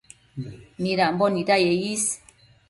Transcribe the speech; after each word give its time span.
midambo 0.81 1.25
nidaye 1.33 1.71
is 1.93 2.03